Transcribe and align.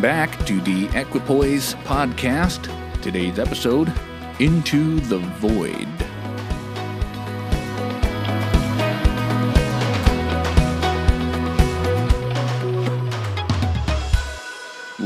Welcome 0.00 0.30
back 0.30 0.46
to 0.46 0.58
the 0.62 0.88
Equipoise 0.98 1.74
podcast. 1.84 2.72
Today's 3.02 3.38
episode 3.38 3.92
Into 4.38 4.98
the 5.00 5.18
Void. 5.18 6.09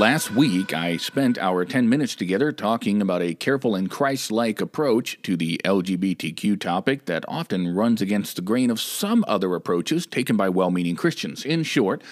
Last 0.04 0.32
week, 0.32 0.74
I 0.74 0.98
spent 0.98 1.38
our 1.38 1.64
10 1.64 1.88
minutes 1.88 2.14
together 2.14 2.52
talking 2.52 3.00
about 3.00 3.22
a 3.22 3.32
careful 3.32 3.74
and 3.74 3.90
Christ 3.90 4.30
like 4.30 4.60
approach 4.60 5.18
to 5.22 5.34
the 5.34 5.58
LGBTQ 5.64 6.60
topic 6.60 7.06
that 7.06 7.24
often 7.26 7.74
runs 7.74 8.02
against 8.02 8.36
the 8.36 8.42
grain 8.42 8.70
of 8.70 8.78
some 8.78 9.24
other 9.26 9.54
approaches 9.54 10.04
taken 10.04 10.36
by 10.36 10.50
well 10.50 10.70
meaning 10.70 10.94
Christians. 10.94 11.42
In 11.46 11.62
short, 11.62 12.02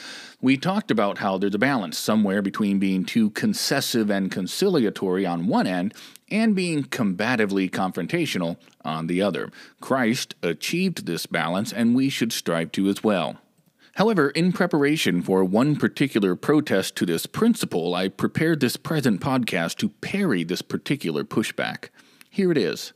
we 0.40 0.56
talked 0.56 0.90
about 0.90 1.18
how 1.18 1.36
there's 1.36 1.54
a 1.54 1.58
balance 1.58 1.98
somewhere 1.98 2.40
between 2.40 2.78
being 2.78 3.04
too 3.04 3.28
concessive 3.28 4.08
and 4.08 4.30
conciliatory 4.30 5.26
on 5.26 5.46
one 5.46 5.66
end 5.66 5.92
and 6.30 6.56
being 6.56 6.84
combatively 6.84 7.70
confrontational 7.70 8.56
on 8.86 9.06
the 9.06 9.20
other. 9.20 9.50
Christ 9.82 10.34
achieved 10.42 11.04
this 11.04 11.26
balance, 11.26 11.74
and 11.74 11.94
we 11.94 12.08
should 12.08 12.32
strive 12.32 12.72
to 12.72 12.88
as 12.88 13.04
well. 13.04 13.36
However, 13.96 14.30
in 14.30 14.52
preparation 14.52 15.20
for 15.20 15.44
one 15.44 15.76
particular 15.76 16.34
protest 16.34 16.96
to 16.96 17.06
this 17.06 17.26
principle, 17.26 17.94
I 17.94 18.08
prepared 18.08 18.60
this 18.60 18.76
present 18.76 19.20
podcast 19.20 19.76
to 19.78 19.90
parry 20.00 20.44
this 20.44 20.62
particular 20.62 21.24
pushback. 21.24 21.90
Here 22.30 22.50
it 22.50 22.56
is. 22.56 22.94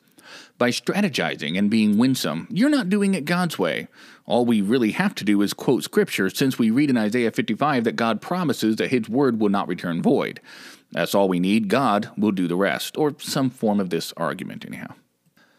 By 0.58 0.70
strategizing 0.70 1.58
and 1.58 1.70
being 1.70 1.98
winsome, 1.98 2.48
you're 2.50 2.70
not 2.70 2.88
doing 2.88 3.14
it 3.14 3.26
God's 3.26 3.58
way. 3.58 3.88
All 4.24 4.46
we 4.46 4.60
really 4.60 4.92
have 4.92 5.14
to 5.16 5.24
do 5.24 5.42
is 5.42 5.52
quote 5.52 5.84
scripture 5.84 6.30
since 6.30 6.58
we 6.58 6.70
read 6.70 6.90
in 6.90 6.96
Isaiah 6.96 7.30
55 7.30 7.84
that 7.84 7.96
God 7.96 8.22
promises 8.22 8.76
that 8.76 8.90
his 8.90 9.08
word 9.08 9.38
will 9.38 9.50
not 9.50 9.68
return 9.68 10.02
void. 10.02 10.40
That's 10.92 11.14
all 11.14 11.28
we 11.28 11.40
need. 11.40 11.68
God 11.68 12.10
will 12.16 12.32
do 12.32 12.48
the 12.48 12.56
rest, 12.56 12.96
or 12.96 13.14
some 13.18 13.50
form 13.50 13.80
of 13.80 13.90
this 13.90 14.12
argument, 14.16 14.64
anyhow. 14.64 14.94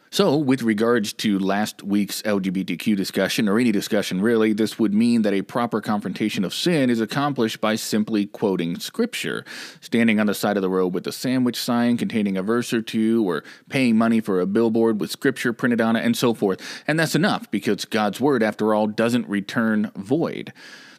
So, 0.10 0.38
with 0.38 0.62
regards 0.62 1.12
to 1.14 1.38
last 1.38 1.84
week's 1.84 2.22
LGBTQ 2.22 2.96
discussion, 2.96 3.50
or 3.50 3.60
any 3.60 3.74
discussion 3.74 4.22
really, 4.22 4.54
this 4.54 4.80
would 4.80 4.94
mean 4.94 5.24
that 5.24 5.34
a 5.34 5.42
proper 5.42 5.82
confrontation 5.82 6.46
of 6.46 6.54
sin 6.54 6.90
is 6.90 7.02
accomplished 7.02 7.60
by 7.60 7.76
simply 7.76 8.26
quoting 8.26 8.80
Scripture, 8.80 9.44
standing 9.82 10.20
on 10.22 10.28
the 10.28 10.34
side 10.34 10.56
of 10.56 10.62
the 10.62 10.70
road 10.70 10.94
with 10.94 11.06
a 11.08 11.12
sandwich 11.12 11.60
sign 11.60 11.98
containing 11.98 12.38
a 12.38 12.42
verse 12.42 12.72
or 12.72 12.82
two, 12.82 13.28
or 13.28 13.44
paying 13.68 13.98
money 13.98 14.22
for 14.22 14.40
a 14.40 14.46
billboard 14.46 15.02
with 15.02 15.12
Scripture 15.12 15.52
printed 15.52 15.82
on 15.82 15.98
it, 15.98 16.06
and 16.06 16.16
so 16.16 16.34
forth. 16.34 16.62
And 16.88 16.98
that's 16.98 17.16
enough, 17.16 17.52
because 17.52 17.84
God's 17.84 18.22
Word, 18.22 18.42
after 18.42 18.74
all, 18.74 18.88
doesn't 18.88 19.28
return 19.28 19.92
void. 19.94 20.54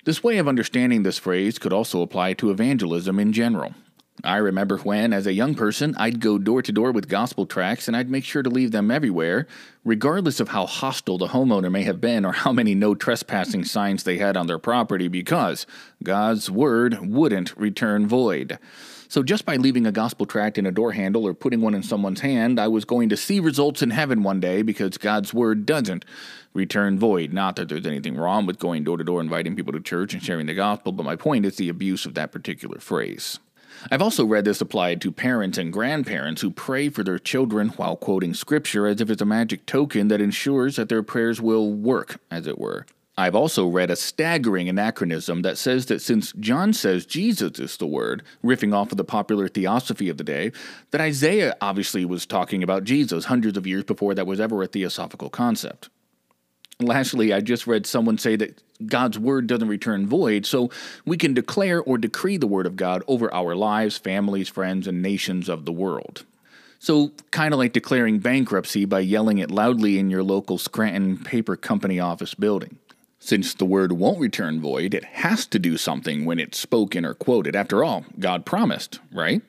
This 0.05 0.23
way 0.23 0.37
of 0.37 0.49
understanding 0.49 1.03
this 1.03 1.19
phrase 1.19 1.59
could 1.59 1.73
also 1.73 2.03
apply 2.03 2.35
to 2.35 2.51
evangelism 2.51 3.19
in 3.19 3.33
general. 3.33 3.75
I 4.25 4.37
remember 4.39 4.79
when, 4.79 5.13
as 5.13 5.27
a 5.27 5.33
young 5.33 5.55
person, 5.55 5.95
I'd 5.97 6.21
go 6.21 6.39
door 6.39 6.63
to 6.63 6.73
door 6.73 6.91
with 6.91 7.09
gospel 7.09 7.47
tracts 7.47 7.87
and 7.87 7.97
I'd 7.97 8.11
make 8.11 8.25
sure 8.25 8.43
to 8.43 8.51
leave 8.51 8.73
them 8.73 8.91
everywhere, 8.91 9.47
regardless 9.85 10.41
of 10.41 10.49
how 10.49 10.67
hostile 10.67 11.19
the 11.19 11.29
homeowner 11.29 11.71
may 11.71 11.85
have 11.85 12.01
been 12.01 12.25
or 12.25 12.33
how 12.33 12.53
many 12.53 12.75
no 12.75 12.95
trespassing 12.95 13.65
signs 13.65 14.03
they 14.03 14.19
had 14.19 14.37
on 14.37 14.47
their 14.47 14.59
property, 14.59 15.09
because 15.09 15.67
God's 16.03 16.51
word 16.51 16.99
wouldn't 17.01 17.57
return 17.57 18.09
void. 18.09 18.59
So, 19.11 19.23
just 19.23 19.47
by 19.47 19.57
leaving 19.57 19.87
a 19.87 19.93
gospel 19.93 20.27
tract 20.27 20.59
in 20.59 20.67
a 20.67 20.71
door 20.71 20.93
handle 20.93 21.27
or 21.27 21.33
putting 21.33 21.63
one 21.63 21.75
in 21.75 21.83
someone's 21.83 22.21
hand, 22.21 22.61
I 22.61 22.69
was 22.69 22.85
going 22.85 23.09
to 23.09 23.17
see 23.17 23.41
results 23.41 23.81
in 23.81 23.89
heaven 23.91 24.23
one 24.23 24.39
day 24.39 24.61
because 24.61 24.99
God's 24.99 25.33
word 25.33 25.65
doesn't 25.65 26.05
return 26.53 26.99
void. 26.99 27.33
Not 27.33 27.57
that 27.57 27.71
there's 27.71 27.87
anything 27.87 28.17
wrong 28.19 28.45
with 28.45 28.59
going 28.59 28.85
door 28.85 28.99
to 28.99 29.05
door 29.05 29.23
inviting 29.23 29.57
people 29.57 29.73
to 29.73 29.81
church 29.81 30.13
and 30.13 30.23
sharing 30.23 30.47
the 30.47 30.55
gospel, 30.55 30.93
but 30.93 31.05
my 31.05 31.17
point 31.17 31.47
is 31.47 31.57
the 31.57 31.71
abuse 31.71 32.05
of 32.05 32.13
that 32.15 32.33
particular 32.33 32.81
phrase. 32.81 33.39
I've 33.91 34.03
also 34.03 34.25
read 34.25 34.45
this 34.45 34.61
applied 34.61 35.01
to 35.03 35.13
parents 35.13 35.59
and 35.59 35.73
grandparents 35.73 36.43
who 36.43 36.51
pray 36.51 36.89
for 36.89 37.03
their 37.03 37.19
children 37.19 37.69
while 37.71 37.97
quoting 37.97 38.35
scripture 38.35 38.87
as 38.87 39.01
if 39.01 39.11
it's 39.11 39.23
a 39.23 39.27
magic 39.27 39.67
token 39.67 40.09
that 40.09 40.21
ensures 40.21 40.77
that 40.77 40.89
their 40.89 41.03
prayers 41.03 41.41
will 41.41 41.73
work, 41.73 42.21
as 42.31 42.47
it 42.47 42.59
were. 42.59 42.87
I've 43.19 43.35
also 43.35 43.67
read 43.67 43.91
a 43.91 43.97
staggering 43.97 44.69
anachronism 44.69 45.43
that 45.43 45.59
says 45.59 45.87
that 45.87 46.01
since 46.01 46.33
John 46.35 46.73
says 46.73 47.05
Jesus 47.05 47.59
is 47.59 47.77
the 47.77 47.87
Word, 47.87 48.23
riffing 48.45 48.73
off 48.73 48.93
of 48.93 48.97
the 48.97 49.03
popular 49.03 49.49
theosophy 49.49 50.09
of 50.09 50.19
the 50.19 50.25
day, 50.25 50.53
that 50.93 51.01
Isaiah 51.01 51.57
obviously 51.61 52.05
was 52.05 52.27
talking 52.27 52.63
about 52.63 52.85
Jesus 52.85 53.25
hundreds 53.25 53.59
of 53.59 53.67
years 53.67 53.83
before 53.83 54.15
that 54.15 54.29
was 54.29 54.39
ever 54.39 54.63
a 54.63 54.69
theosophical 54.69 55.31
concept. 55.31 55.89
Lastly, 56.81 57.33
I 57.33 57.41
just 57.41 57.67
read 57.67 57.87
someone 57.87 58.19
say 58.19 58.37
that 58.37 58.63
God's 58.87 59.19
word 59.19 59.49
doesn't 59.49 59.67
return 59.69 60.07
void, 60.07 60.47
so 60.47 60.71
we 61.05 61.17
can 61.17 61.35
declare 61.35 61.83
or 61.83 61.99
decree 61.99 62.37
the 62.37 62.47
word 62.47 62.67
of 62.67 62.77
God 62.77 63.03
over 63.09 63.33
our 63.35 63.57
lives, 63.57 63.99
families, 63.99 64.49
friends, 64.49 64.87
and 64.87 65.03
nations 65.03 65.49
of 65.49 65.65
the 65.65 65.73
world. 65.73 66.25
So, 66.79 67.11
kind 67.33 67.53
of 67.53 67.59
like 67.59 67.73
declaring 67.73 68.21
bankruptcy 68.21 68.85
by 68.85 69.01
yelling 69.01 69.39
it 69.39 69.51
loudly 69.51 69.99
in 69.99 70.11
your 70.11 70.23
local 70.23 70.59
Scranton 70.59 71.19
paper 71.19 71.57
company 71.57 71.99
office 71.99 72.35
building. 72.35 72.79
Since 73.19 73.55
the 73.55 73.65
word 73.65 73.91
won't 73.91 74.21
return 74.21 74.61
void, 74.61 74.95
it 74.95 75.05
has 75.05 75.45
to 75.47 75.59
do 75.59 75.77
something 75.77 76.25
when 76.25 76.39
it's 76.39 76.59
spoken 76.59 77.05
or 77.05 77.15
quoted. 77.15 77.57
After 77.57 77.83
all, 77.83 78.05
God 78.21 78.47
promised, 78.47 79.01
right? 79.13 79.43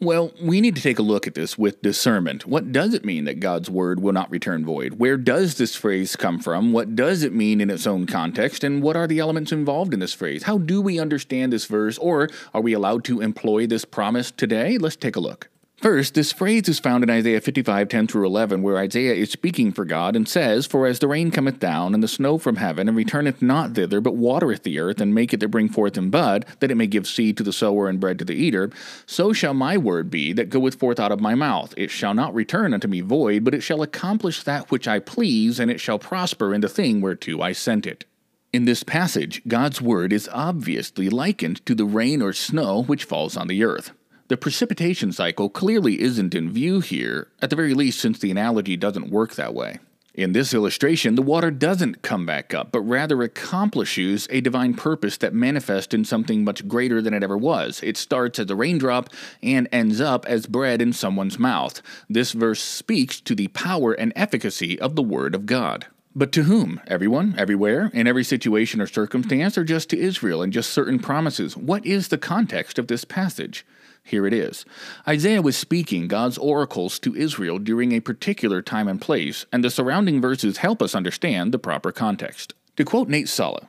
Well, 0.00 0.32
we 0.42 0.60
need 0.60 0.74
to 0.74 0.82
take 0.82 0.98
a 0.98 1.02
look 1.02 1.26
at 1.26 1.34
this 1.34 1.56
with 1.56 1.80
discernment. 1.80 2.46
What 2.46 2.72
does 2.72 2.94
it 2.94 3.04
mean 3.04 3.24
that 3.24 3.40
God's 3.40 3.70
word 3.70 4.00
will 4.00 4.12
not 4.12 4.30
return 4.30 4.64
void? 4.64 4.94
Where 4.94 5.16
does 5.16 5.54
this 5.54 5.76
phrase 5.76 6.16
come 6.16 6.40
from? 6.40 6.72
What 6.72 6.94
does 6.94 7.22
it 7.22 7.32
mean 7.32 7.60
in 7.60 7.70
its 7.70 7.86
own 7.86 8.06
context? 8.06 8.64
And 8.64 8.82
what 8.82 8.96
are 8.96 9.06
the 9.06 9.20
elements 9.20 9.52
involved 9.52 9.94
in 9.94 10.00
this 10.00 10.12
phrase? 10.12 10.42
How 10.42 10.58
do 10.58 10.82
we 10.82 10.98
understand 10.98 11.52
this 11.52 11.66
verse? 11.66 11.96
Or 11.98 12.28
are 12.52 12.60
we 12.60 12.72
allowed 12.72 13.04
to 13.04 13.20
employ 13.20 13.66
this 13.66 13.84
promise 13.84 14.30
today? 14.30 14.78
Let's 14.78 14.96
take 14.96 15.16
a 15.16 15.20
look. 15.20 15.48
First, 15.84 16.14
this 16.14 16.32
phrase 16.32 16.66
is 16.66 16.78
found 16.78 17.04
in 17.04 17.10
Isaiah 17.10 17.42
55, 17.42 17.90
10 17.90 18.06
through 18.06 18.24
11, 18.24 18.62
where 18.62 18.78
Isaiah 18.78 19.12
is 19.12 19.30
speaking 19.30 19.70
for 19.70 19.84
God 19.84 20.16
and 20.16 20.26
says, 20.26 20.64
For 20.64 20.86
as 20.86 20.98
the 20.98 21.08
rain 21.08 21.30
cometh 21.30 21.60
down, 21.60 21.92
and 21.92 22.02
the 22.02 22.08
snow 22.08 22.38
from 22.38 22.56
heaven, 22.56 22.88
and 22.88 22.96
returneth 22.96 23.42
not 23.42 23.74
thither, 23.74 24.00
but 24.00 24.16
watereth 24.16 24.62
the 24.62 24.78
earth, 24.78 24.98
and 24.98 25.14
maketh 25.14 25.42
it 25.42 25.50
bring 25.50 25.68
forth 25.68 25.98
in 25.98 26.08
bud, 26.08 26.46
that 26.60 26.70
it 26.70 26.76
may 26.76 26.86
give 26.86 27.06
seed 27.06 27.36
to 27.36 27.42
the 27.42 27.52
sower 27.52 27.86
and 27.86 28.00
bread 28.00 28.18
to 28.18 28.24
the 28.24 28.32
eater, 28.32 28.70
so 29.04 29.34
shall 29.34 29.52
my 29.52 29.76
word 29.76 30.08
be 30.08 30.32
that 30.32 30.48
goeth 30.48 30.76
forth 30.76 30.98
out 30.98 31.12
of 31.12 31.20
my 31.20 31.34
mouth. 31.34 31.74
It 31.76 31.90
shall 31.90 32.14
not 32.14 32.34
return 32.34 32.72
unto 32.72 32.88
me 32.88 33.02
void, 33.02 33.44
but 33.44 33.52
it 33.52 33.60
shall 33.60 33.82
accomplish 33.82 34.42
that 34.44 34.70
which 34.70 34.88
I 34.88 35.00
please, 35.00 35.60
and 35.60 35.70
it 35.70 35.80
shall 35.82 35.98
prosper 35.98 36.54
in 36.54 36.62
the 36.62 36.68
thing 36.70 37.02
whereto 37.02 37.42
I 37.42 37.52
sent 37.52 37.86
it. 37.86 38.06
In 38.54 38.64
this 38.64 38.84
passage, 38.84 39.42
God's 39.46 39.82
word 39.82 40.14
is 40.14 40.30
obviously 40.32 41.10
likened 41.10 41.66
to 41.66 41.74
the 41.74 41.84
rain 41.84 42.22
or 42.22 42.32
snow 42.32 42.84
which 42.84 43.04
falls 43.04 43.36
on 43.36 43.48
the 43.48 43.62
earth. 43.62 43.92
The 44.28 44.38
precipitation 44.38 45.12
cycle 45.12 45.50
clearly 45.50 46.00
isn't 46.00 46.34
in 46.34 46.50
view 46.50 46.80
here, 46.80 47.28
at 47.42 47.50
the 47.50 47.56
very 47.56 47.74
least, 47.74 48.00
since 48.00 48.18
the 48.18 48.30
analogy 48.30 48.74
doesn't 48.74 49.10
work 49.10 49.34
that 49.34 49.52
way. 49.52 49.80
In 50.14 50.32
this 50.32 50.54
illustration, 50.54 51.14
the 51.14 51.22
water 51.22 51.50
doesn't 51.50 52.00
come 52.00 52.24
back 52.24 52.54
up, 52.54 52.72
but 52.72 52.80
rather 52.80 53.22
accomplishes 53.22 54.26
a 54.30 54.40
divine 54.40 54.72
purpose 54.72 55.18
that 55.18 55.34
manifests 55.34 55.92
in 55.92 56.06
something 56.06 56.42
much 56.42 56.66
greater 56.66 57.02
than 57.02 57.12
it 57.12 57.22
ever 57.22 57.36
was. 57.36 57.82
It 57.82 57.98
starts 57.98 58.38
as 58.38 58.48
a 58.48 58.56
raindrop 58.56 59.10
and 59.42 59.68
ends 59.70 60.00
up 60.00 60.24
as 60.24 60.46
bread 60.46 60.80
in 60.80 60.94
someone's 60.94 61.38
mouth. 61.38 61.82
This 62.08 62.32
verse 62.32 62.62
speaks 62.62 63.20
to 63.22 63.34
the 63.34 63.48
power 63.48 63.92
and 63.92 64.12
efficacy 64.16 64.80
of 64.80 64.96
the 64.96 65.02
Word 65.02 65.34
of 65.34 65.44
God. 65.44 65.86
But 66.16 66.30
to 66.32 66.44
whom? 66.44 66.80
Everyone? 66.86 67.34
Everywhere? 67.36 67.90
In 67.92 68.06
every 68.06 68.24
situation 68.24 68.80
or 68.80 68.86
circumstance? 68.86 69.58
Or 69.58 69.64
just 69.64 69.90
to 69.90 69.98
Israel 69.98 70.42
and 70.42 70.52
just 70.52 70.70
certain 70.70 71.00
promises? 71.00 71.56
What 71.56 71.84
is 71.84 72.08
the 72.08 72.18
context 72.18 72.78
of 72.78 72.86
this 72.86 73.04
passage? 73.04 73.66
Here 74.06 74.26
it 74.26 74.34
is. 74.34 74.66
Isaiah 75.08 75.40
was 75.40 75.56
speaking 75.56 76.08
God's 76.08 76.36
oracles 76.36 76.98
to 77.00 77.16
Israel 77.16 77.58
during 77.58 77.92
a 77.92 78.00
particular 78.00 78.60
time 78.60 78.86
and 78.86 79.00
place, 79.00 79.46
and 79.50 79.64
the 79.64 79.70
surrounding 79.70 80.20
verses 80.20 80.58
help 80.58 80.82
us 80.82 80.94
understand 80.94 81.52
the 81.52 81.58
proper 81.58 81.90
context. 81.90 82.52
To 82.76 82.84
quote 82.84 83.08
Nate 83.08 83.30
Sala, 83.30 83.66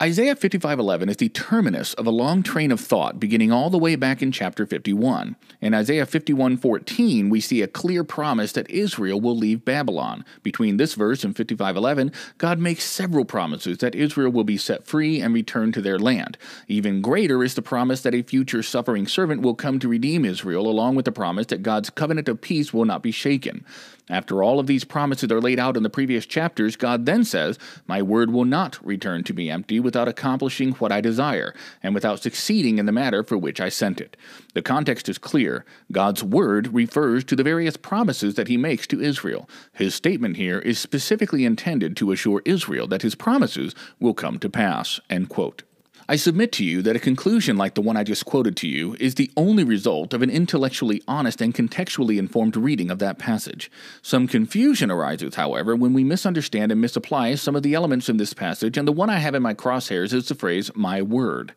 Isaiah 0.00 0.36
55:11 0.36 1.08
is 1.08 1.16
the 1.16 1.28
terminus 1.28 1.92
of 1.94 2.06
a 2.06 2.12
long 2.12 2.44
train 2.44 2.70
of 2.70 2.78
thought 2.78 3.18
beginning 3.18 3.50
all 3.50 3.68
the 3.68 3.80
way 3.80 3.96
back 3.96 4.22
in 4.22 4.30
chapter 4.30 4.64
51. 4.64 5.34
In 5.60 5.74
Isaiah 5.74 6.06
51:14, 6.06 7.28
we 7.28 7.40
see 7.40 7.62
a 7.62 7.66
clear 7.66 8.04
promise 8.04 8.52
that 8.52 8.70
Israel 8.70 9.20
will 9.20 9.36
leave 9.36 9.64
Babylon. 9.64 10.24
Between 10.44 10.76
this 10.76 10.94
verse 10.94 11.24
and 11.24 11.34
55:11, 11.34 12.12
God 12.38 12.60
makes 12.60 12.84
several 12.84 13.24
promises 13.24 13.78
that 13.78 13.96
Israel 13.96 14.30
will 14.30 14.44
be 14.44 14.56
set 14.56 14.86
free 14.86 15.20
and 15.20 15.34
return 15.34 15.72
to 15.72 15.80
their 15.80 15.98
land. 15.98 16.38
Even 16.68 17.00
greater 17.00 17.42
is 17.42 17.54
the 17.54 17.60
promise 17.60 18.00
that 18.02 18.14
a 18.14 18.22
future 18.22 18.62
suffering 18.62 19.08
servant 19.08 19.42
will 19.42 19.56
come 19.56 19.80
to 19.80 19.88
redeem 19.88 20.24
Israel, 20.24 20.68
along 20.68 20.94
with 20.94 21.06
the 21.06 21.10
promise 21.10 21.46
that 21.46 21.64
God's 21.64 21.90
covenant 21.90 22.28
of 22.28 22.40
peace 22.40 22.72
will 22.72 22.84
not 22.84 23.02
be 23.02 23.10
shaken. 23.10 23.64
After 24.10 24.42
all 24.42 24.58
of 24.58 24.66
these 24.66 24.84
promises 24.84 25.30
are 25.30 25.40
laid 25.40 25.58
out 25.58 25.76
in 25.76 25.82
the 25.82 25.90
previous 25.90 26.24
chapters, 26.24 26.76
God 26.76 27.04
then 27.04 27.24
says, 27.24 27.58
My 27.86 28.00
word 28.00 28.30
will 28.30 28.46
not 28.46 28.78
return 28.84 29.22
to 29.24 29.34
me 29.34 29.50
empty 29.50 29.80
without 29.88 30.06
accomplishing 30.06 30.72
what 30.72 30.92
I 30.92 31.00
desire, 31.00 31.54
and 31.82 31.94
without 31.94 32.22
succeeding 32.22 32.76
in 32.76 32.84
the 32.84 32.92
matter 32.92 33.24
for 33.24 33.38
which 33.38 33.58
I 33.58 33.70
sent 33.70 34.02
it. 34.02 34.18
The 34.52 34.60
context 34.60 35.08
is 35.08 35.16
clear. 35.16 35.64
God's 35.90 36.22
word 36.22 36.74
refers 36.74 37.24
to 37.24 37.34
the 37.34 37.42
various 37.42 37.78
promises 37.78 38.34
that 38.34 38.48
he 38.48 38.58
makes 38.58 38.86
to 38.88 39.00
Israel. 39.00 39.48
His 39.72 39.94
statement 39.94 40.36
here 40.36 40.58
is 40.58 40.78
specifically 40.78 41.46
intended 41.46 41.96
to 41.96 42.12
assure 42.12 42.42
Israel 42.44 42.86
that 42.88 43.00
his 43.00 43.14
promises 43.14 43.74
will 43.98 44.12
come 44.12 44.38
to 44.40 44.50
pass. 44.50 45.00
End 45.08 45.30
quote. 45.30 45.62
I 46.10 46.16
submit 46.16 46.52
to 46.52 46.64
you 46.64 46.80
that 46.82 46.96
a 46.96 47.00
conclusion 47.00 47.58
like 47.58 47.74
the 47.74 47.82
one 47.82 47.98
I 47.98 48.02
just 48.02 48.24
quoted 48.24 48.56
to 48.56 48.66
you 48.66 48.96
is 48.98 49.16
the 49.16 49.30
only 49.36 49.62
result 49.62 50.14
of 50.14 50.22
an 50.22 50.30
intellectually 50.30 51.02
honest 51.06 51.42
and 51.42 51.54
contextually 51.54 52.16
informed 52.16 52.56
reading 52.56 52.90
of 52.90 52.98
that 53.00 53.18
passage. 53.18 53.70
Some 54.00 54.26
confusion 54.26 54.90
arises, 54.90 55.34
however, 55.34 55.76
when 55.76 55.92
we 55.92 56.04
misunderstand 56.04 56.72
and 56.72 56.80
misapply 56.80 57.34
some 57.34 57.54
of 57.54 57.62
the 57.62 57.74
elements 57.74 58.08
in 58.08 58.16
this 58.16 58.32
passage, 58.32 58.78
and 58.78 58.88
the 58.88 58.92
one 58.92 59.10
I 59.10 59.18
have 59.18 59.34
in 59.34 59.42
my 59.42 59.52
crosshairs 59.52 60.14
is 60.14 60.28
the 60.28 60.34
phrase, 60.34 60.70
my 60.74 61.02
word. 61.02 61.52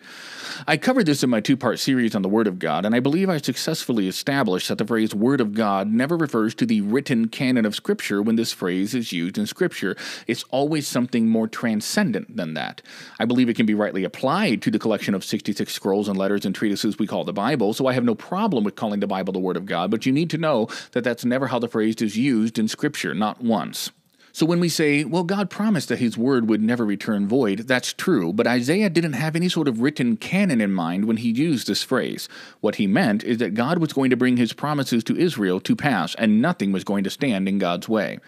I 0.67 0.75
covered 0.75 1.05
this 1.05 1.23
in 1.23 1.29
my 1.29 1.39
two 1.39 1.55
part 1.55 1.79
series 1.79 2.13
on 2.13 2.21
the 2.21 2.27
Word 2.27 2.45
of 2.45 2.59
God, 2.59 2.85
and 2.85 2.93
I 2.93 2.99
believe 2.99 3.29
I 3.29 3.37
successfully 3.37 4.09
established 4.09 4.67
that 4.67 4.79
the 4.79 4.85
phrase 4.85 5.15
Word 5.15 5.39
of 5.39 5.53
God 5.53 5.87
never 5.87 6.17
refers 6.17 6.53
to 6.55 6.65
the 6.65 6.81
written 6.81 7.29
canon 7.29 7.65
of 7.65 7.73
Scripture 7.73 8.21
when 8.21 8.35
this 8.35 8.51
phrase 8.51 8.93
is 8.93 9.13
used 9.13 9.37
in 9.37 9.47
Scripture. 9.47 9.95
It's 10.27 10.43
always 10.51 10.89
something 10.89 11.29
more 11.29 11.47
transcendent 11.47 12.35
than 12.35 12.53
that. 12.55 12.81
I 13.17 13.23
believe 13.23 13.47
it 13.47 13.55
can 13.55 13.65
be 13.65 13.73
rightly 13.73 14.03
applied 14.03 14.40
to 14.49 14.71
the 14.71 14.79
collection 14.79 15.13
of 15.13 15.23
66 15.23 15.71
scrolls 15.71 16.07
and 16.07 16.17
letters 16.17 16.45
and 16.45 16.53
treatises 16.53 16.97
we 16.97 17.07
call 17.07 17.23
the 17.23 17.33
Bible, 17.33 17.73
so 17.73 17.87
I 17.87 17.93
have 17.93 18.03
no 18.03 18.15
problem 18.15 18.63
with 18.63 18.75
calling 18.75 18.99
the 18.99 19.07
Bible 19.07 19.33
the 19.33 19.39
Word 19.39 19.57
of 19.57 19.65
God, 19.65 19.91
but 19.91 20.05
you 20.05 20.11
need 20.11 20.29
to 20.31 20.37
know 20.37 20.67
that 20.91 21.03
that's 21.03 21.23
never 21.25 21.47
how 21.47 21.59
the 21.59 21.67
phrase 21.67 22.01
is 22.01 22.17
used 22.17 22.59
in 22.59 22.67
Scripture, 22.67 23.13
not 23.13 23.41
once. 23.41 23.91
So 24.33 24.45
when 24.45 24.59
we 24.61 24.69
say, 24.69 25.03
well, 25.03 25.23
God 25.23 25.49
promised 25.49 25.89
that 25.89 25.99
his 25.99 26.17
word 26.17 26.47
would 26.47 26.61
never 26.61 26.85
return 26.85 27.27
void, 27.27 27.59
that's 27.59 27.91
true, 27.91 28.31
but 28.31 28.47
Isaiah 28.47 28.89
didn't 28.89 29.13
have 29.13 29.35
any 29.35 29.49
sort 29.49 29.67
of 29.67 29.81
written 29.81 30.15
canon 30.15 30.61
in 30.61 30.71
mind 30.71 31.05
when 31.05 31.17
he 31.17 31.31
used 31.31 31.67
this 31.67 31.83
phrase. 31.83 32.29
What 32.61 32.75
he 32.75 32.87
meant 32.87 33.23
is 33.23 33.39
that 33.39 33.53
God 33.53 33.79
was 33.79 33.93
going 33.93 34.09
to 34.09 34.17
bring 34.17 34.37
his 34.37 34.53
promises 34.53 35.03
to 35.05 35.17
Israel 35.17 35.59
to 35.61 35.75
pass, 35.75 36.15
and 36.15 36.41
nothing 36.41 36.71
was 36.71 36.85
going 36.85 37.03
to 37.03 37.09
stand 37.09 37.49
in 37.49 37.57
God's 37.57 37.89
way. 37.89 38.19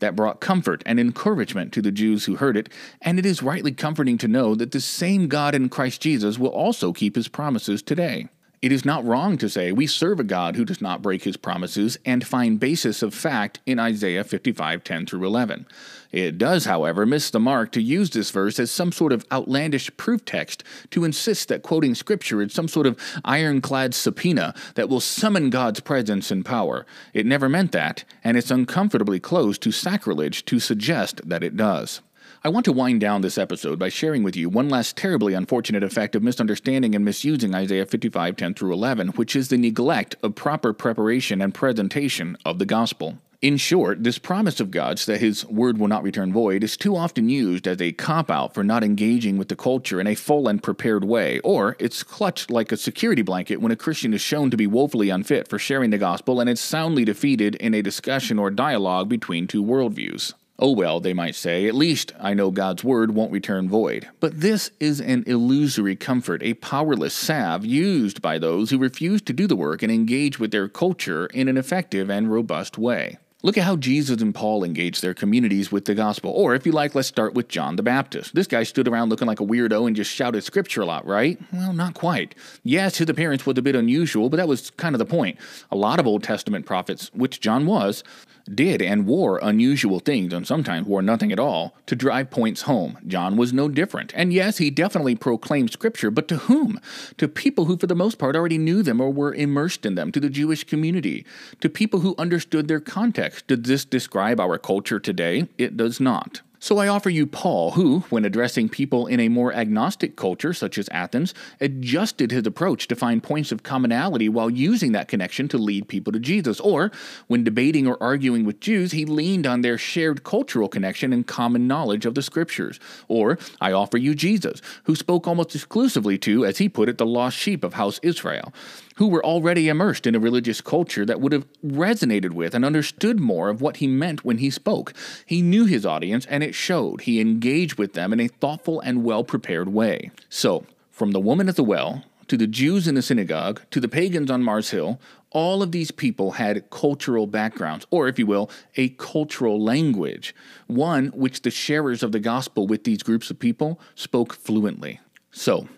That 0.00 0.16
brought 0.16 0.40
comfort 0.40 0.82
and 0.84 1.00
encouragement 1.00 1.72
to 1.72 1.82
the 1.82 1.90
Jews 1.90 2.26
who 2.26 2.36
heard 2.36 2.56
it, 2.56 2.68
and 3.00 3.18
it 3.18 3.26
is 3.26 3.42
rightly 3.42 3.72
comforting 3.72 4.18
to 4.18 4.28
know 4.28 4.54
that 4.54 4.72
the 4.72 4.80
same 4.80 5.28
God 5.28 5.54
in 5.54 5.68
Christ 5.68 6.00
Jesus 6.00 6.38
will 6.38 6.50
also 6.50 6.92
keep 6.92 7.16
his 7.16 7.28
promises 7.28 7.82
today. 7.82 8.28
It 8.66 8.72
is 8.72 8.84
not 8.84 9.04
wrong 9.04 9.38
to 9.38 9.48
say 9.48 9.70
we 9.70 9.86
serve 9.86 10.18
a 10.18 10.24
God 10.24 10.56
who 10.56 10.64
does 10.64 10.80
not 10.80 11.00
break 11.00 11.22
his 11.22 11.36
promises 11.36 12.00
and 12.04 12.26
find 12.26 12.58
basis 12.58 13.00
of 13.00 13.14
fact 13.14 13.60
in 13.64 13.78
Isaiah 13.78 14.24
55 14.24 14.82
10 14.82 15.06
through 15.06 15.24
11. 15.24 15.68
It 16.10 16.36
does, 16.36 16.64
however, 16.64 17.06
miss 17.06 17.30
the 17.30 17.38
mark 17.38 17.70
to 17.70 17.80
use 17.80 18.10
this 18.10 18.32
verse 18.32 18.58
as 18.58 18.72
some 18.72 18.90
sort 18.90 19.12
of 19.12 19.24
outlandish 19.30 19.96
proof 19.96 20.24
text 20.24 20.64
to 20.90 21.04
insist 21.04 21.46
that 21.46 21.62
quoting 21.62 21.94
Scripture 21.94 22.42
is 22.42 22.52
some 22.52 22.66
sort 22.66 22.88
of 22.88 22.98
ironclad 23.24 23.94
subpoena 23.94 24.52
that 24.74 24.88
will 24.88 24.98
summon 24.98 25.48
God's 25.48 25.78
presence 25.78 26.32
and 26.32 26.44
power. 26.44 26.84
It 27.14 27.24
never 27.24 27.48
meant 27.48 27.70
that, 27.70 28.02
and 28.24 28.36
it's 28.36 28.50
uncomfortably 28.50 29.20
close 29.20 29.58
to 29.58 29.70
sacrilege 29.70 30.44
to 30.46 30.58
suggest 30.58 31.20
that 31.28 31.44
it 31.44 31.56
does. 31.56 32.00
I 32.46 32.48
want 32.48 32.64
to 32.66 32.72
wind 32.72 33.00
down 33.00 33.22
this 33.22 33.38
episode 33.38 33.76
by 33.76 33.88
sharing 33.88 34.22
with 34.22 34.36
you 34.36 34.48
one 34.48 34.68
last 34.68 34.96
terribly 34.96 35.34
unfortunate 35.34 35.82
effect 35.82 36.14
of 36.14 36.22
misunderstanding 36.22 36.94
and 36.94 37.04
misusing 37.04 37.56
Isaiah 37.56 37.86
55 37.86 38.36
10 38.36 38.54
through 38.54 38.72
11, 38.72 39.08
which 39.08 39.34
is 39.34 39.48
the 39.48 39.58
neglect 39.58 40.14
of 40.22 40.36
proper 40.36 40.72
preparation 40.72 41.42
and 41.42 41.52
presentation 41.52 42.38
of 42.44 42.60
the 42.60 42.64
gospel. 42.64 43.18
In 43.42 43.56
short, 43.56 44.04
this 44.04 44.18
promise 44.18 44.60
of 44.60 44.70
God's 44.70 45.06
that 45.06 45.20
His 45.20 45.44
word 45.46 45.78
will 45.78 45.88
not 45.88 46.04
return 46.04 46.32
void 46.32 46.62
is 46.62 46.76
too 46.76 46.94
often 46.94 47.28
used 47.28 47.66
as 47.66 47.82
a 47.82 47.90
cop 47.90 48.30
out 48.30 48.54
for 48.54 48.62
not 48.62 48.84
engaging 48.84 49.38
with 49.38 49.48
the 49.48 49.56
culture 49.56 50.00
in 50.00 50.06
a 50.06 50.14
full 50.14 50.46
and 50.46 50.62
prepared 50.62 51.02
way, 51.02 51.40
or 51.40 51.74
it's 51.80 52.04
clutched 52.04 52.48
like 52.48 52.70
a 52.70 52.76
security 52.76 53.22
blanket 53.22 53.60
when 53.60 53.72
a 53.72 53.76
Christian 53.76 54.14
is 54.14 54.20
shown 54.20 54.52
to 54.52 54.56
be 54.56 54.68
woefully 54.68 55.10
unfit 55.10 55.48
for 55.48 55.58
sharing 55.58 55.90
the 55.90 55.98
gospel 55.98 56.38
and 56.38 56.48
is 56.48 56.60
soundly 56.60 57.04
defeated 57.04 57.56
in 57.56 57.74
a 57.74 57.82
discussion 57.82 58.38
or 58.38 58.52
dialogue 58.52 59.08
between 59.08 59.48
two 59.48 59.64
worldviews. 59.64 60.32
Oh 60.58 60.72
well, 60.72 61.00
they 61.00 61.12
might 61.12 61.34
say, 61.34 61.66
at 61.66 61.74
least 61.74 62.12
I 62.18 62.32
know 62.32 62.50
God's 62.50 62.82
word 62.82 63.14
won't 63.14 63.30
return 63.30 63.68
void. 63.68 64.08
But 64.20 64.40
this 64.40 64.70
is 64.80 65.02
an 65.02 65.24
illusory 65.26 65.96
comfort, 65.96 66.42
a 66.42 66.54
powerless 66.54 67.12
salve 67.12 67.66
used 67.66 68.22
by 68.22 68.38
those 68.38 68.70
who 68.70 68.78
refuse 68.78 69.20
to 69.22 69.34
do 69.34 69.46
the 69.46 69.56
work 69.56 69.82
and 69.82 69.92
engage 69.92 70.38
with 70.38 70.52
their 70.52 70.68
culture 70.68 71.26
in 71.26 71.48
an 71.48 71.58
effective 71.58 72.10
and 72.10 72.32
robust 72.32 72.78
way. 72.78 73.18
Look 73.42 73.58
at 73.58 73.64
how 73.64 73.76
Jesus 73.76 74.22
and 74.22 74.34
Paul 74.34 74.64
engaged 74.64 75.02
their 75.02 75.12
communities 75.12 75.70
with 75.70 75.84
the 75.84 75.94
gospel. 75.94 76.32
Or, 76.32 76.54
if 76.54 76.64
you 76.64 76.72
like, 76.72 76.94
let's 76.94 77.06
start 77.06 77.34
with 77.34 77.48
John 77.48 77.76
the 77.76 77.82
Baptist. 77.82 78.34
This 78.34 78.46
guy 78.46 78.62
stood 78.62 78.88
around 78.88 79.10
looking 79.10 79.28
like 79.28 79.40
a 79.40 79.44
weirdo 79.44 79.86
and 79.86 79.94
just 79.94 80.10
shouted 80.10 80.42
scripture 80.42 80.80
a 80.80 80.86
lot, 80.86 81.06
right? 81.06 81.38
Well, 81.52 81.74
not 81.74 81.92
quite. 81.92 82.34
Yes, 82.64 82.96
his 82.96 83.10
appearance 83.10 83.44
was 83.44 83.58
a 83.58 83.62
bit 83.62 83.76
unusual, 83.76 84.30
but 84.30 84.38
that 84.38 84.48
was 84.48 84.70
kind 84.70 84.94
of 84.94 84.98
the 84.98 85.04
point. 85.04 85.38
A 85.70 85.76
lot 85.76 86.00
of 86.00 86.06
Old 86.06 86.24
Testament 86.24 86.64
prophets, 86.64 87.10
which 87.12 87.40
John 87.40 87.66
was, 87.66 88.02
did 88.46 88.80
and 88.80 89.06
wore 89.06 89.38
unusual 89.42 89.98
things, 89.98 90.32
and 90.32 90.46
sometimes 90.46 90.86
wore 90.86 91.02
nothing 91.02 91.32
at 91.32 91.38
all, 91.38 91.74
to 91.86 91.94
drive 91.94 92.30
points 92.30 92.62
home. 92.62 92.98
John 93.06 93.36
was 93.36 93.52
no 93.52 93.68
different. 93.68 94.12
And 94.14 94.32
yes, 94.32 94.58
he 94.58 94.70
definitely 94.70 95.16
proclaimed 95.16 95.70
Scripture, 95.70 96.10
but 96.10 96.28
to 96.28 96.36
whom? 96.36 96.80
To 97.18 97.28
people 97.28 97.66
who, 97.66 97.76
for 97.76 97.86
the 97.86 97.94
most 97.94 98.18
part, 98.18 98.36
already 98.36 98.58
knew 98.58 98.82
them 98.82 99.00
or 99.00 99.10
were 99.10 99.34
immersed 99.34 99.84
in 99.84 99.94
them, 99.94 100.12
to 100.12 100.20
the 100.20 100.30
Jewish 100.30 100.64
community, 100.64 101.24
to 101.60 101.68
people 101.68 102.00
who 102.00 102.14
understood 102.18 102.68
their 102.68 102.80
context. 102.80 103.46
Does 103.48 103.62
this 103.62 103.84
describe 103.84 104.40
our 104.40 104.58
culture 104.58 105.00
today? 105.00 105.48
It 105.58 105.76
does 105.76 106.00
not. 106.00 106.40
So 106.58 106.78
I 106.78 106.88
offer 106.88 107.10
you 107.10 107.26
Paul, 107.26 107.72
who, 107.72 108.00
when 108.10 108.24
addressing 108.24 108.68
people 108.68 109.06
in 109.06 109.20
a 109.20 109.28
more 109.28 109.52
agnostic 109.52 110.16
culture 110.16 110.52
such 110.52 110.78
as 110.78 110.88
Athens, 110.90 111.34
adjusted 111.60 112.30
his 112.30 112.46
approach 112.46 112.88
to 112.88 112.96
find 112.96 113.22
points 113.22 113.52
of 113.52 113.62
commonality 113.62 114.28
while 114.28 114.48
using 114.50 114.92
that 114.92 115.08
connection 115.08 115.48
to 115.48 115.58
lead 115.58 115.88
people 115.88 116.12
to 116.12 116.18
Jesus. 116.18 116.58
Or, 116.60 116.90
when 117.26 117.44
debating 117.44 117.86
or 117.86 118.02
arguing 118.02 118.44
with 118.44 118.60
Jews, 118.60 118.92
he 118.92 119.04
leaned 119.04 119.46
on 119.46 119.60
their 119.60 119.78
shared 119.78 120.24
cultural 120.24 120.68
connection 120.68 121.12
and 121.12 121.26
common 121.26 121.66
knowledge 121.66 122.06
of 122.06 122.14
the 122.14 122.22
scriptures. 122.22 122.80
Or, 123.08 123.38
I 123.60 123.72
offer 123.72 123.98
you 123.98 124.14
Jesus, 124.14 124.62
who 124.84 124.96
spoke 124.96 125.26
almost 125.26 125.54
exclusively 125.54 126.18
to, 126.18 126.44
as 126.44 126.58
he 126.58 126.68
put 126.68 126.88
it, 126.88 126.98
the 126.98 127.06
lost 127.06 127.36
sheep 127.36 127.62
of 127.64 127.74
House 127.74 128.00
Israel 128.02 128.52
who 128.96 129.08
were 129.08 129.24
already 129.24 129.68
immersed 129.68 130.06
in 130.06 130.14
a 130.14 130.20
religious 130.20 130.60
culture 130.60 131.06
that 131.06 131.20
would 131.20 131.32
have 131.32 131.46
resonated 131.62 132.32
with 132.32 132.54
and 132.54 132.64
understood 132.64 133.20
more 133.20 133.48
of 133.48 133.60
what 133.60 133.76
he 133.78 133.86
meant 133.86 134.24
when 134.24 134.38
he 134.38 134.50
spoke. 134.50 134.92
He 135.24 135.42
knew 135.42 135.66
his 135.66 135.86
audience, 135.86 136.26
and 136.26 136.42
it 136.42 136.54
showed. 136.54 137.02
He 137.02 137.20
engaged 137.20 137.78
with 137.78 137.92
them 137.92 138.12
in 138.12 138.20
a 138.20 138.28
thoughtful 138.28 138.80
and 138.80 139.04
well 139.04 139.24
prepared 139.24 139.68
way. 139.68 140.10
So, 140.28 140.66
from 140.90 141.12
the 141.12 141.20
woman 141.20 141.48
at 141.48 141.56
the 141.56 141.64
well, 141.64 142.04
to 142.28 142.36
the 142.36 142.46
Jews 142.46 142.88
in 142.88 142.94
the 142.94 143.02
synagogue, 143.02 143.62
to 143.70 143.80
the 143.80 143.88
pagans 143.88 144.30
on 144.30 144.42
Mars 144.42 144.70
Hill, 144.70 145.00
all 145.30 145.62
of 145.62 145.72
these 145.72 145.90
people 145.90 146.32
had 146.32 146.70
cultural 146.70 147.26
backgrounds, 147.26 147.86
or 147.90 148.08
if 148.08 148.18
you 148.18 148.26
will, 148.26 148.50
a 148.76 148.88
cultural 148.90 149.62
language, 149.62 150.34
one 150.66 151.08
which 151.08 151.42
the 151.42 151.50
sharers 151.50 152.02
of 152.02 152.12
the 152.12 152.20
gospel 152.20 152.66
with 152.66 152.84
these 152.84 153.02
groups 153.02 153.30
of 153.30 153.38
people 153.38 153.78
spoke 153.94 154.32
fluently. 154.32 155.00
So, 155.30 155.68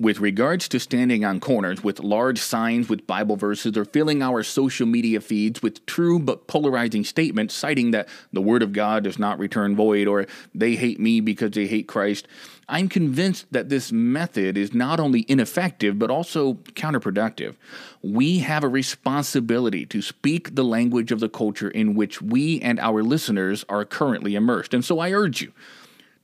with 0.00 0.18
regards 0.18 0.68
to 0.68 0.80
standing 0.80 1.24
on 1.24 1.38
corners 1.38 1.84
with 1.84 2.00
large 2.00 2.40
signs 2.40 2.88
with 2.88 3.06
Bible 3.06 3.36
verses 3.36 3.76
or 3.76 3.84
filling 3.84 4.22
our 4.22 4.42
social 4.42 4.86
media 4.86 5.20
feeds 5.20 5.62
with 5.62 5.86
true 5.86 6.18
but 6.18 6.48
polarizing 6.48 7.04
statements 7.04 7.54
citing 7.54 7.92
that 7.92 8.08
the 8.32 8.42
Word 8.42 8.62
of 8.62 8.72
God 8.72 9.04
does 9.04 9.20
not 9.20 9.38
return 9.38 9.76
void 9.76 10.08
or 10.08 10.26
they 10.52 10.74
hate 10.74 10.98
me 10.98 11.20
because 11.20 11.52
they 11.52 11.68
hate 11.68 11.86
Christ, 11.86 12.26
I'm 12.68 12.88
convinced 12.88 13.46
that 13.52 13.68
this 13.68 13.92
method 13.92 14.58
is 14.58 14.74
not 14.74 14.98
only 14.98 15.24
ineffective 15.28 15.96
but 15.96 16.10
also 16.10 16.54
counterproductive. 16.74 17.54
We 18.02 18.40
have 18.40 18.64
a 18.64 18.68
responsibility 18.68 19.86
to 19.86 20.02
speak 20.02 20.56
the 20.56 20.64
language 20.64 21.12
of 21.12 21.20
the 21.20 21.28
culture 21.28 21.68
in 21.68 21.94
which 21.94 22.20
we 22.20 22.60
and 22.60 22.80
our 22.80 23.04
listeners 23.04 23.64
are 23.68 23.84
currently 23.84 24.34
immersed. 24.34 24.74
And 24.74 24.84
so 24.84 24.98
I 24.98 25.12
urge 25.12 25.40
you 25.40 25.52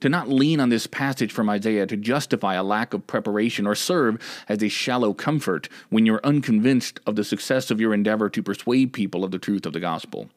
to 0.00 0.08
not 0.08 0.28
lean 0.28 0.60
on 0.60 0.68
this 0.68 0.86
passage 0.86 1.32
from 1.32 1.48
Isaiah 1.48 1.86
to 1.86 1.96
justify 1.96 2.54
a 2.54 2.62
lack 2.62 2.94
of 2.94 3.06
preparation 3.06 3.66
or 3.66 3.74
serve 3.74 4.18
as 4.48 4.62
a 4.62 4.68
shallow 4.68 5.12
comfort 5.12 5.68
when 5.88 6.06
you're 6.06 6.20
unconvinced 6.24 7.00
of 7.06 7.16
the 7.16 7.24
success 7.24 7.70
of 7.70 7.80
your 7.80 7.94
endeavor 7.94 8.28
to 8.30 8.42
persuade 8.42 8.92
people 8.92 9.24
of 9.24 9.30
the 9.30 9.38
truth 9.38 9.66
of 9.66 9.72
the 9.72 9.80
gospel. 9.80 10.30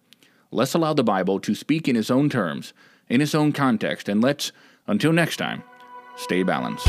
Let's 0.51 0.74
allow 0.74 0.93
the 0.93 1.03
Bible 1.03 1.39
to 1.39 1.55
speak 1.55 1.88
in 1.88 1.96
its 1.96 2.12
own 2.12 2.29
terms, 2.29 2.74
in 3.10 3.22
its 3.22 3.34
own 3.34 3.53
context, 3.53 4.08
and 4.08 4.22
let's, 4.22 4.51
until 4.86 5.12
next 5.12 5.38
time, 5.38 5.63
stay 6.15 6.43
balanced. 6.43 6.88